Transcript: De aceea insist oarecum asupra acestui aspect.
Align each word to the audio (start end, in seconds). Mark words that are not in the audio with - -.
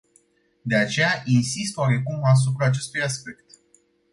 De 0.65 0.75
aceea 0.75 1.21
insist 1.25 1.77
oarecum 1.77 2.23
asupra 2.23 2.65
acestui 2.65 3.01
aspect. 3.01 3.45